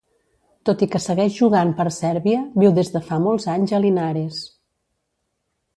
[0.69, 4.43] Tot i que segueix jugant per Sèrbia, viu des de fa molts anys a Linares.